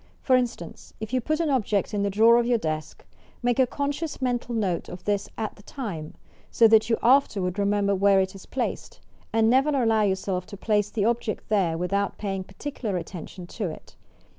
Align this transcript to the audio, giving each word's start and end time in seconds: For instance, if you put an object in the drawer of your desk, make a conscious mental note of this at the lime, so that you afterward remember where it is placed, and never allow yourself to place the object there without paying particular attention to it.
For 0.23 0.35
instance, 0.35 0.95
if 0.99 1.13
you 1.13 1.21
put 1.21 1.39
an 1.39 1.51
object 1.51 1.93
in 1.93 2.01
the 2.01 2.09
drawer 2.09 2.39
of 2.39 2.47
your 2.47 2.57
desk, 2.57 3.05
make 3.43 3.59
a 3.59 3.67
conscious 3.67 4.19
mental 4.19 4.55
note 4.55 4.89
of 4.89 5.03
this 5.03 5.29
at 5.37 5.55
the 5.55 5.63
lime, 5.77 6.15
so 6.49 6.67
that 6.69 6.89
you 6.89 6.97
afterward 7.03 7.59
remember 7.59 7.93
where 7.93 8.19
it 8.19 8.33
is 8.33 8.47
placed, 8.47 8.99
and 9.31 9.47
never 9.47 9.69
allow 9.69 10.01
yourself 10.01 10.47
to 10.47 10.57
place 10.57 10.89
the 10.89 11.05
object 11.05 11.49
there 11.49 11.77
without 11.77 12.17
paying 12.17 12.43
particular 12.43 12.97
attention 12.97 13.45
to 13.45 13.69
it. 13.69 13.95